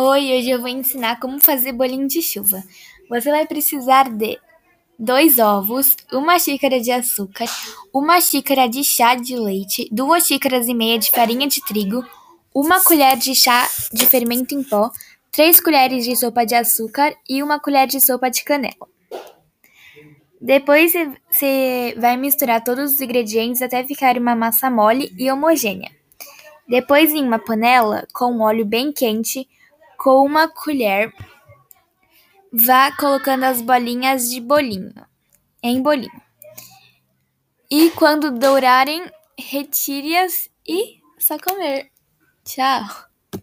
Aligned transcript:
Oi, 0.00 0.32
hoje 0.32 0.50
eu 0.50 0.60
vou 0.60 0.68
ensinar 0.68 1.18
como 1.18 1.40
fazer 1.40 1.72
bolinho 1.72 2.06
de 2.06 2.22
chuva. 2.22 2.62
Você 3.10 3.32
vai 3.32 3.44
precisar 3.48 4.08
de 4.08 4.38
dois 4.96 5.40
ovos, 5.40 5.96
uma 6.12 6.38
xícara 6.38 6.80
de 6.80 6.92
açúcar, 6.92 7.46
uma 7.92 8.20
xícara 8.20 8.68
de 8.68 8.84
chá 8.84 9.16
de 9.16 9.34
leite, 9.34 9.88
duas 9.90 10.24
xícaras 10.24 10.68
e 10.68 10.72
meia 10.72 11.00
de 11.00 11.10
farinha 11.10 11.48
de 11.48 11.60
trigo, 11.62 12.06
uma 12.54 12.80
colher 12.84 13.16
de 13.16 13.34
chá 13.34 13.68
de 13.92 14.06
fermento 14.06 14.54
em 14.54 14.62
pó, 14.62 14.88
três 15.32 15.60
colheres 15.60 16.04
de 16.04 16.14
sopa 16.14 16.46
de 16.46 16.54
açúcar 16.54 17.12
e 17.28 17.42
uma 17.42 17.58
colher 17.58 17.88
de 17.88 18.00
sopa 18.00 18.30
de 18.30 18.44
canela. 18.44 18.86
Depois 20.40 20.92
você 21.28 21.96
vai 21.98 22.16
misturar 22.16 22.62
todos 22.62 22.92
os 22.92 23.00
ingredientes 23.00 23.60
até 23.62 23.82
ficar 23.82 24.16
uma 24.16 24.36
massa 24.36 24.70
mole 24.70 25.12
e 25.18 25.28
homogênea. 25.28 25.90
Depois, 26.68 27.12
em 27.12 27.24
uma 27.24 27.40
panela 27.40 28.06
com 28.12 28.38
óleo 28.38 28.64
bem 28.64 28.92
quente, 28.92 29.48
com 29.98 30.24
uma 30.24 30.48
colher, 30.48 31.12
vá 32.52 32.96
colocando 32.96 33.44
as 33.44 33.60
bolinhas 33.60 34.30
de 34.30 34.40
bolinho 34.40 34.94
em 35.62 35.82
bolinho. 35.82 36.22
E 37.68 37.90
quando 37.90 38.30
dourarem, 38.30 39.10
retire-as 39.38 40.48
e 40.66 41.00
só 41.18 41.36
comer. 41.38 41.90
Tchau! 42.44 43.07